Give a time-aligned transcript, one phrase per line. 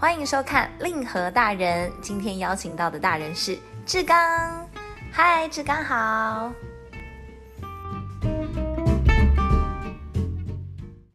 [0.00, 4.66] 欢迎收看令和大人今天邀请到的大人是志刚。
[5.12, 6.50] 嗨志刚好。